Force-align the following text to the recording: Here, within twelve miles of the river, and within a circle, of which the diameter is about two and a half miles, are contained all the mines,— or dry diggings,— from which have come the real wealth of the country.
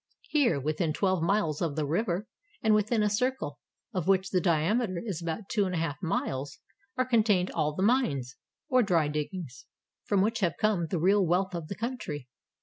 Here, 0.29 0.59
within 0.59 0.93
twelve 0.93 1.21
miles 1.21 1.61
of 1.61 1.75
the 1.75 1.85
river, 1.85 2.25
and 2.63 2.73
within 2.73 3.03
a 3.03 3.07
circle, 3.07 3.59
of 3.93 4.07
which 4.07 4.31
the 4.31 4.41
diameter 4.41 4.99
is 5.05 5.21
about 5.21 5.47
two 5.47 5.65
and 5.65 5.75
a 5.75 5.77
half 5.77 6.01
miles, 6.01 6.57
are 6.97 7.05
contained 7.05 7.51
all 7.51 7.75
the 7.75 7.83
mines,— 7.83 8.35
or 8.67 8.81
dry 8.81 9.07
diggings,— 9.09 9.67
from 10.07 10.21
which 10.23 10.39
have 10.39 10.57
come 10.57 10.87
the 10.87 10.97
real 10.99 11.23
wealth 11.23 11.53
of 11.53 11.67
the 11.67 11.75
country. 11.75 12.27